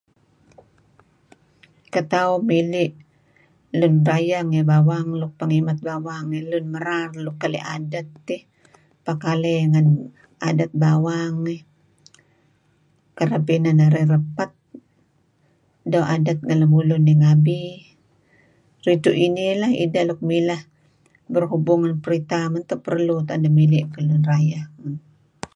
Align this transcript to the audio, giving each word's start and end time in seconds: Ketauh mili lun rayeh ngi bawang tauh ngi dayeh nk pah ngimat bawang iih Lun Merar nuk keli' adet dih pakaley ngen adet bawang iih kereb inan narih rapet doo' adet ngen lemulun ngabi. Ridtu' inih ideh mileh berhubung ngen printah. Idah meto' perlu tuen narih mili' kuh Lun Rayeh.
Ketauh 1.93 2.39
mili 2.49 2.85
lun 3.79 3.95
rayeh 4.09 4.41
ngi 4.49 4.61
bawang 4.71 5.07
tauh 5.21 5.27
ngi 5.27 5.27
dayeh 5.27 5.33
nk 5.33 5.39
pah 5.39 5.49
ngimat 5.49 5.79
bawang 5.87 6.25
iih 6.37 6.45
Lun 6.51 6.65
Merar 6.73 7.09
nuk 7.25 7.37
keli' 7.41 7.63
adet 7.75 8.07
dih 8.27 8.41
pakaley 9.05 9.57
ngen 9.71 9.87
adet 10.49 10.71
bawang 10.83 11.33
iih 11.53 11.61
kereb 13.17 13.45
inan 13.55 13.77
narih 13.79 14.05
rapet 14.11 14.51
doo' 15.91 16.09
adet 16.15 16.37
ngen 16.43 16.59
lemulun 16.61 17.07
ngabi. 17.21 17.61
Ridtu' 18.85 19.19
inih 19.25 19.49
ideh 19.83 20.03
mileh 20.29 20.61
berhubung 21.33 21.79
ngen 21.81 21.95
printah. 22.03 22.41
Idah 22.43 22.51
meto' 22.53 22.83
perlu 22.85 23.15
tuen 23.27 23.39
narih 23.41 23.53
mili' 23.57 23.87
kuh 23.93 24.03
Lun 24.07 24.23
Rayeh. 24.31 24.63